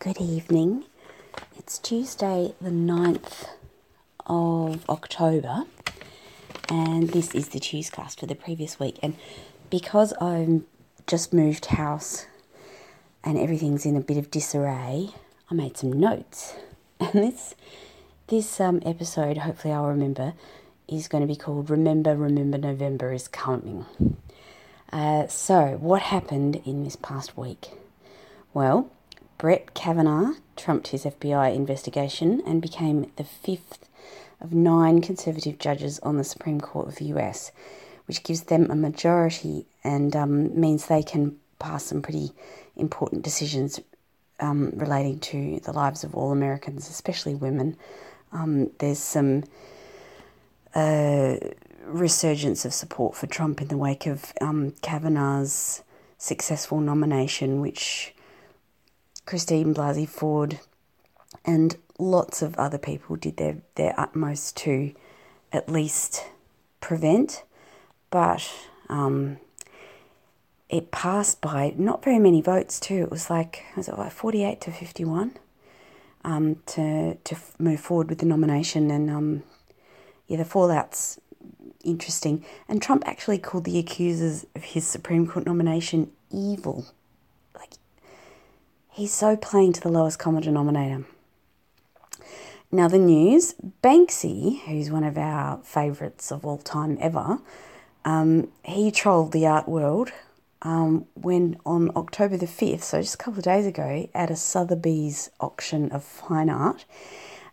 [0.00, 0.84] Good evening.
[1.58, 3.48] It's Tuesday, the 9th
[4.24, 5.64] of October,
[6.70, 8.98] and this is the Tuescast for the previous week.
[9.02, 9.14] And
[9.68, 10.62] because I've
[11.06, 12.24] just moved house
[13.22, 15.10] and everything's in a bit of disarray,
[15.50, 16.54] I made some notes.
[16.98, 17.54] And this
[18.28, 20.32] this um, episode, hopefully I'll remember,
[20.88, 23.84] is going to be called Remember, Remember November is Coming.
[24.90, 27.72] Uh, so, what happened in this past week?
[28.54, 28.90] Well,
[29.40, 33.88] Brett Kavanaugh trumped his FBI investigation and became the fifth
[34.38, 37.50] of nine conservative judges on the Supreme Court of the US,
[38.04, 42.32] which gives them a majority and um, means they can pass some pretty
[42.76, 43.80] important decisions
[44.40, 47.78] um, relating to the lives of all Americans, especially women.
[48.32, 49.44] Um, there's some
[50.74, 51.36] uh,
[51.86, 55.82] resurgence of support for Trump in the wake of um, Kavanaugh's
[56.18, 58.12] successful nomination, which
[59.26, 60.60] Christine Blasey Ford
[61.44, 64.92] and lots of other people did their, their utmost to
[65.52, 66.24] at least
[66.80, 67.44] prevent,
[68.10, 68.50] but
[68.88, 69.38] um,
[70.68, 73.02] it passed by not very many votes too.
[73.02, 75.36] It was like was it like forty eight to fifty one
[76.24, 79.42] um, to to move forward with the nomination, and um,
[80.26, 81.20] yeah, the fallout's
[81.84, 82.44] interesting.
[82.68, 86.86] And Trump actually called the accusers of his Supreme Court nomination evil.
[88.92, 91.04] He's so playing to the lowest common denominator.
[92.72, 97.38] Now, the news Banksy, who's one of our favourites of all time ever,
[98.04, 100.10] um, he trolled the art world
[100.62, 104.36] um, when on October the 5th, so just a couple of days ago, at a
[104.36, 106.84] Sotheby's auction of fine art,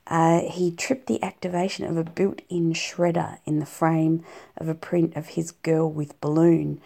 [0.08, 4.24] uh, he tripped the activation of a built in shredder in the frame
[4.58, 6.82] of a print of his girl with balloon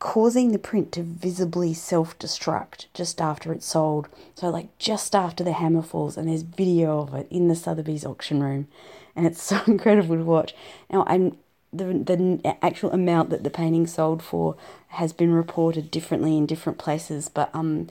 [0.00, 4.08] causing the print to visibly self destruct just after it's sold.
[4.34, 8.04] So, like just after the hammer falls, and there's video of it in the Sotheby's
[8.04, 8.66] auction room,
[9.14, 10.54] and it's so incredible to watch.
[10.90, 11.36] Now, I'm
[11.72, 14.56] the the actual amount that the painting sold for
[14.88, 17.88] has been reported differently in different places, but um,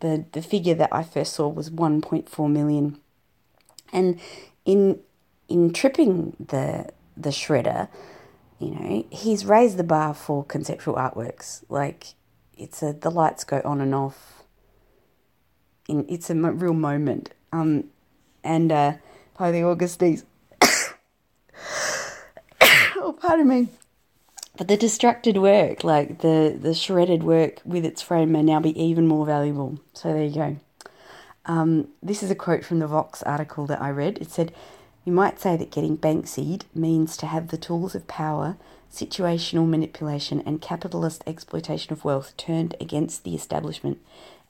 [0.00, 2.98] the the figure that I first saw was 1.4 million,
[3.92, 4.18] and
[4.64, 4.98] in
[5.48, 7.88] in tripping the the shredder,
[8.60, 11.64] you know, he's raised the bar for conceptual artworks.
[11.68, 12.14] Like,
[12.56, 14.44] it's a the lights go on and off.
[15.88, 17.30] In it's a real moment.
[17.52, 17.84] Um,
[18.44, 18.92] and uh,
[19.38, 20.24] by the Augustines.
[22.60, 23.68] oh, pardon me.
[24.58, 28.78] But the distracted work, like the the shredded work with its frame, may now be
[28.78, 29.80] even more valuable.
[29.94, 30.56] So there you go.
[31.46, 34.18] Um, this is a quote from the Vox article that I read.
[34.18, 34.52] It said,
[35.04, 38.56] you might say that getting Banksy'd means to have the tools of power,
[38.92, 43.98] situational manipulation, and capitalist exploitation of wealth turned against the establishment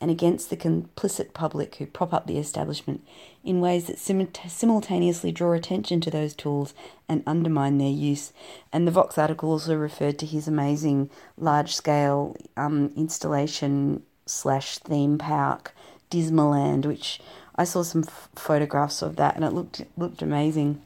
[0.01, 3.07] and against the complicit public who prop up the establishment
[3.45, 6.73] in ways that simultaneously draw attention to those tools
[7.09, 8.33] and undermine their use.
[8.73, 15.19] And the Vox article also referred to his amazing large scale um, installation slash theme
[15.19, 15.75] park,
[16.11, 17.21] Dismaland, which
[17.61, 20.81] I saw some f- photographs of that and it looked looked amazing.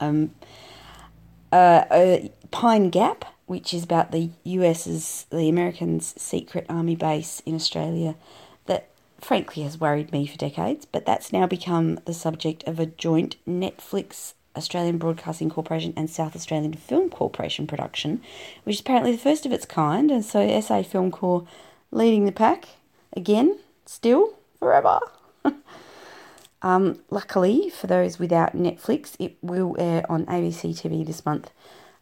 [0.00, 0.32] Um,
[1.50, 1.54] uh,
[1.90, 2.18] uh,
[2.50, 8.16] Pine Gap, which is about the US's, the Americans' secret army base in Australia,
[8.66, 12.84] that frankly has worried me for decades, but that's now become the subject of a
[12.84, 18.20] joint Netflix Australian Broadcasting Corporation and South Australian Film Corporation production,
[18.64, 21.48] which is apparently the first of its kind, and so SA Film Corp
[21.90, 22.68] leading the pack
[23.14, 25.00] again, still, forever.
[26.62, 31.50] um, luckily, for those without Netflix, it will air on ABC TV this month,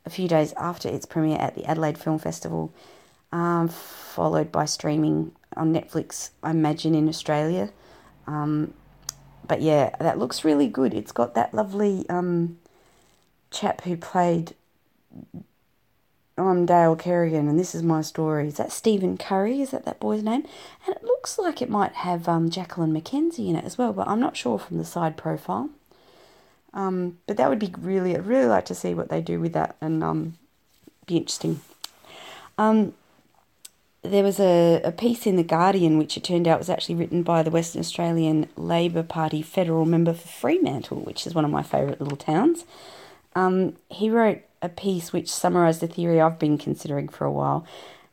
[0.04, 2.72] a few days after its premiere at the Adelaide Film Festival,
[3.32, 7.70] um, followed by streaming on Netflix, I imagine, in Australia.
[8.26, 8.74] Um,
[9.46, 10.94] but yeah, that looks really good.
[10.94, 12.58] It's got that lovely um,
[13.50, 14.54] chap who played
[16.36, 18.48] I'm Dale Kerrigan and this is my story.
[18.48, 19.60] Is that Stephen Curry?
[19.60, 20.44] Is that that boy's name?
[20.84, 24.08] And it looks like it might have um, Jacqueline McKenzie in it as well, but
[24.08, 25.70] I'm not sure from the side profile.
[26.72, 29.52] Um, but that would be really, I'd really like to see what they do with
[29.52, 30.34] that and um,
[31.06, 31.60] be interesting.
[32.58, 32.94] Um,
[34.02, 37.22] there was a, a piece in The Guardian which it turned out was actually written
[37.22, 41.62] by the Western Australian Labor Party federal member for Fremantle, which is one of my
[41.62, 42.64] favourite little towns.
[43.34, 47.66] Um, he wrote a piece which summarised a theory I've been considering for a while,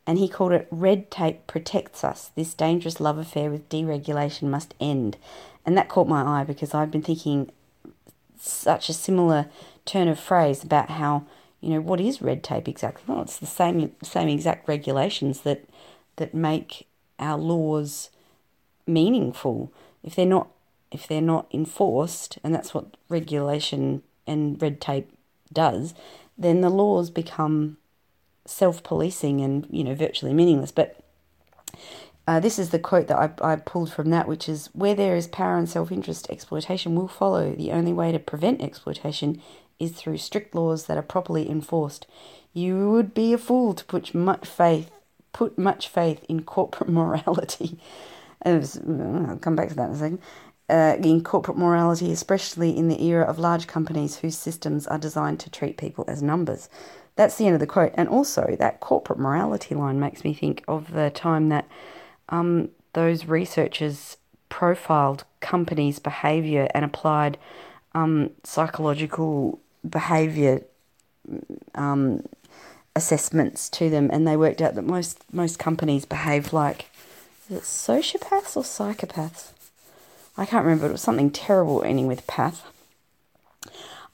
[0.06, 2.32] and he called it Red Tape Protects Us.
[2.36, 5.18] This dangerous love affair with deregulation must end.
[5.66, 7.52] And that caught my eye because I've been thinking
[8.40, 9.48] such a similar
[9.86, 11.26] turn of phrase about how,
[11.60, 13.04] you know, what is red tape exactly?
[13.08, 15.70] Well, it's the same same exact regulations that
[16.16, 16.88] that make
[17.20, 18.10] our laws
[18.88, 19.72] meaningful.
[20.04, 20.50] If they're not
[20.92, 25.12] if they're not enforced, and that's what regulation and red tape
[25.52, 25.94] does,
[26.38, 27.78] then the laws become
[28.46, 30.72] self-policing and you know virtually meaningless.
[30.72, 30.98] But
[32.28, 35.16] uh, this is the quote that I, I pulled from that, which is Where there
[35.16, 37.54] is power and self interest, exploitation will follow.
[37.54, 39.42] The only way to prevent exploitation
[39.80, 42.06] is through strict laws that are properly enforced.
[42.54, 44.92] You would be a fool to put much faith
[45.34, 47.80] put much faith in corporate morality.
[48.46, 50.20] Was, I'll come back to that in a second.
[50.72, 55.38] Uh, in corporate morality, especially in the era of large companies whose systems are designed
[55.38, 56.70] to treat people as numbers.
[57.18, 57.94] That's the end of the quote.
[57.96, 61.66] And also, that corporate morality line makes me think of the time that
[62.30, 64.16] um, those researchers
[64.48, 67.38] profiled companies' behavior and applied
[67.94, 69.60] um, psychological
[69.90, 70.62] behavior
[71.76, 72.24] um,
[72.96, 76.86] assessments to them, and they worked out that most most companies behave like
[77.50, 79.52] sociopaths or psychopaths?
[80.38, 80.88] I can't remember.
[80.88, 82.66] It was something terrible ending with path.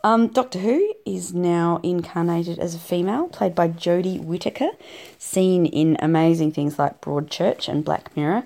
[0.03, 4.69] Um, Doctor Who is now incarnated as a female, played by Jodie Whittaker,
[5.17, 8.43] seen in amazing things like Broadchurch and Black Mirror.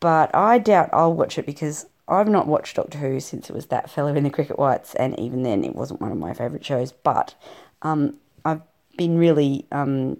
[0.00, 3.66] But I doubt I'll watch it because I've not watched Doctor Who since it was
[3.66, 6.64] that fellow in the cricket whites, and even then it wasn't one of my favourite
[6.64, 6.92] shows.
[6.92, 7.34] But
[7.82, 8.62] um, I've
[8.96, 10.18] been really, um,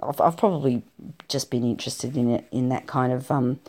[0.00, 0.82] I've, I've probably
[1.28, 3.60] just been interested in it in that kind of um,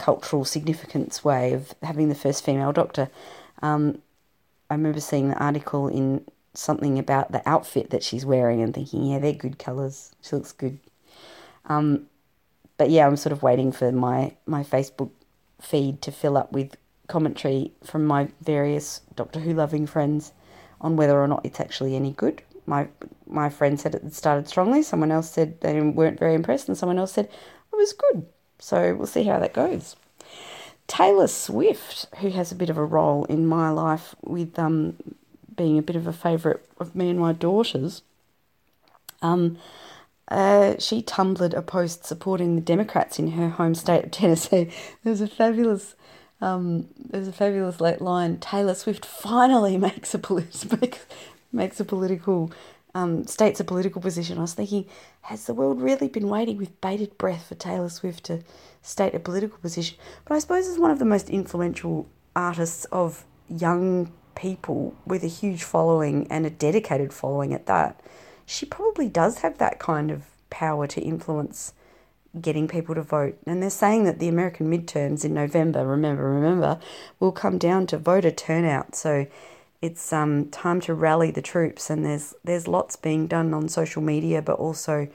[0.00, 3.10] cultural significance way of having the first female Doctor.
[3.60, 4.00] Um,
[4.70, 6.24] I remember seeing the article in
[6.54, 10.12] something about the outfit that she's wearing and thinking, yeah, they're good colours.
[10.22, 10.78] She looks good.
[11.66, 12.06] Um,
[12.78, 15.10] but yeah, I'm sort of waiting for my, my Facebook
[15.60, 16.76] feed to fill up with
[17.06, 20.32] commentary from my various Doctor Who loving friends
[20.80, 22.42] on whether or not it's actually any good.
[22.64, 22.88] My
[23.26, 24.82] my friend said it started strongly.
[24.82, 28.26] Someone else said they weren't very impressed, and someone else said it was good.
[28.60, 29.96] So we'll see how that goes.
[30.86, 34.96] Taylor Swift, who has a bit of a role in my life with um,
[35.56, 38.02] being a bit of a favourite of me and my daughters,
[39.22, 39.58] um,
[40.28, 44.70] uh, she tumbled a post supporting the Democrats in her home state of Tennessee.
[45.04, 45.94] There's a fabulous,
[46.40, 48.38] um, there's a fabulous late line.
[48.38, 50.20] Taylor Swift finally makes a
[51.52, 52.50] makes a political
[52.94, 54.38] um, states a political position.
[54.38, 54.86] I was thinking,
[55.22, 58.42] has the world really been waiting with bated breath for Taylor Swift to
[58.82, 59.96] state a political position?
[60.24, 65.28] But I suppose as one of the most influential artists of young people with a
[65.28, 68.00] huge following and a dedicated following at that,
[68.46, 71.72] she probably does have that kind of power to influence
[72.40, 73.36] getting people to vote.
[73.46, 76.78] And they're saying that the American midterms in November, remember, remember,
[77.18, 78.94] will come down to voter turnout.
[78.94, 79.26] So
[79.82, 84.02] it's um, time to rally the troops, and there's there's lots being done on social
[84.02, 85.08] media, but also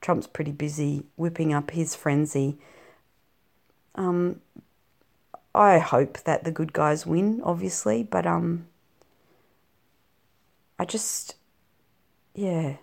[0.00, 2.58] Trump's pretty busy whipping up his frenzy.
[3.94, 4.40] Um,
[5.54, 8.66] I hope that the good guys win, obviously, but um,
[10.78, 11.36] I just,
[12.34, 12.76] yeah.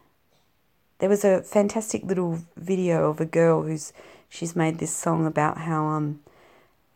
[1.00, 3.94] There was a fantastic little video of a girl who's
[4.28, 6.19] she's made this song about how um,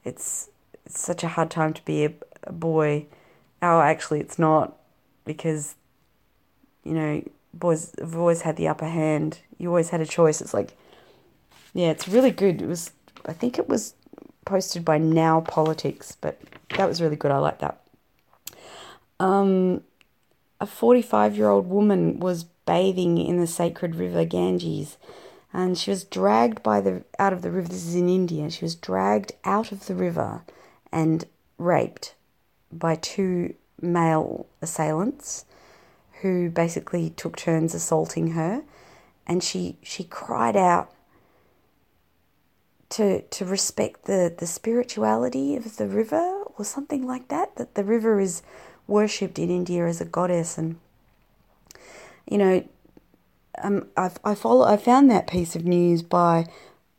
[0.03, 0.49] it's
[0.85, 2.13] it's such a hard time to be a,
[2.44, 3.05] a boy
[3.61, 4.77] oh, actually, it's not
[5.25, 5.75] because,
[6.83, 7.23] you know,
[7.53, 9.39] boys have always had the upper hand.
[9.57, 10.41] You always had a choice.
[10.41, 10.77] It's like,
[11.73, 12.61] yeah, it's really good.
[12.61, 12.91] It was,
[13.25, 13.93] I think it was
[14.45, 16.39] posted by Now Politics, but
[16.77, 17.31] that was really good.
[17.31, 17.81] I like that.
[19.19, 19.83] Um,
[20.59, 24.97] a 45 year old woman was bathing in the sacred river Ganges
[25.53, 28.63] and she was dragged by the out of the river this is in India she
[28.63, 30.44] was dragged out of the river
[30.91, 31.25] and
[31.57, 32.13] raped
[32.71, 35.45] by two male assailants
[36.21, 38.63] who basically took turns assaulting her.
[39.28, 40.92] And she she cried out
[42.90, 47.83] to to respect the the spirituality of the river or something like that that the
[47.83, 48.42] river is
[48.87, 50.57] worshipped in India as a goddess.
[50.57, 50.78] And
[52.30, 52.68] you know
[53.63, 56.45] um I I follow I found that piece of news by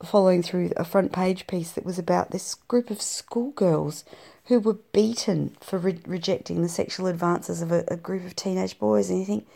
[0.02, 4.04] following through a front page piece that was about this group of schoolgirls
[4.46, 8.78] who were beaten for re- rejecting the sexual advances of a, a, group of teenage
[8.78, 9.08] boys.
[9.08, 9.46] And you think,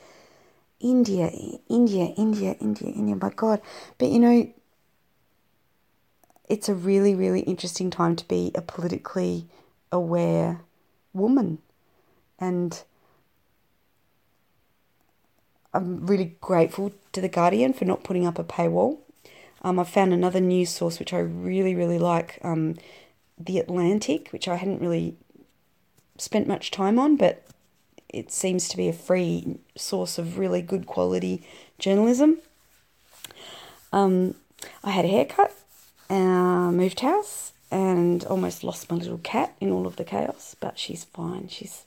[0.81, 1.31] India,
[1.69, 3.61] India, India, India, India, my God.
[3.99, 4.52] But you know,
[6.49, 9.47] it's a really, really interesting time to be a politically
[9.90, 10.61] aware
[11.12, 11.59] woman.
[12.38, 12.83] And
[15.75, 18.99] I'm really grateful to The Guardian for not putting up a paywall.
[19.62, 22.38] Um, I found another news source which I really, really like.
[22.43, 22.76] Um,
[23.38, 25.16] the Atlantic, which I hadn't really
[26.19, 27.43] spent much time on, but
[28.09, 31.43] it seems to be a free source of really good quality
[31.78, 32.38] journalism.
[33.93, 34.35] Um,
[34.83, 35.55] I had a haircut,
[36.09, 40.78] uh, moved house, and almost lost my little cat in all of the chaos, but
[40.78, 41.49] she's fine.
[41.49, 41.85] She's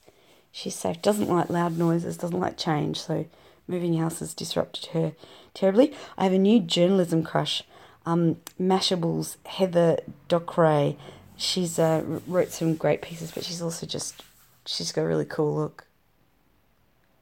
[0.51, 1.01] she's safe.
[1.01, 3.25] Doesn't like loud noises, doesn't like change, so
[3.68, 5.13] moving house has disrupted her
[5.53, 5.94] terribly.
[6.18, 7.63] I have a new journalism crush.
[8.06, 10.98] Um, Mashable's Heather Dockray.
[11.39, 14.24] She's uh, wrote some great pieces, but she's also just
[14.65, 15.88] she's got a really cool look.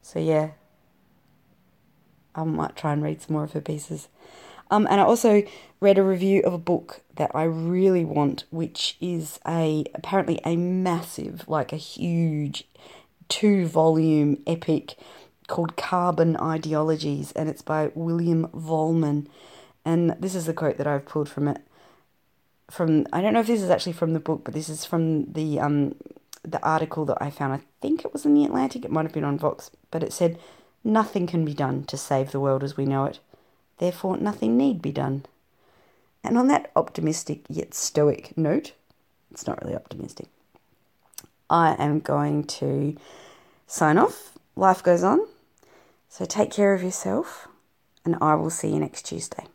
[0.02, 0.50] So yeah,
[2.34, 4.08] I might try and read some more of her pieces.
[4.72, 5.44] Um, and I also
[5.80, 10.56] read a review of a book that I really want, which is a apparently a
[10.56, 12.64] massive, like a huge,
[13.28, 14.96] two volume epic
[15.46, 19.28] called Carbon Ideologies, and it's by William Vollmann.
[19.84, 21.62] And this is the quote that I've pulled from it.
[22.70, 25.32] From I don't know if this is actually from the book, but this is from
[25.32, 25.94] the um
[26.42, 27.52] the article that I found.
[27.52, 28.84] I think it was in the Atlantic.
[28.84, 30.38] It might have been on Vox, but it said,
[30.84, 33.20] "Nothing can be done to save the world as we know it.
[33.78, 35.24] Therefore, nothing need be done."
[36.22, 38.72] And on that optimistic yet stoic note,
[39.30, 40.26] it's not really optimistic.
[41.48, 42.96] I am going to
[43.66, 44.34] sign off.
[44.56, 45.26] Life goes on.
[46.08, 47.48] So take care of yourself,
[48.04, 49.46] and I will see you next Tuesday.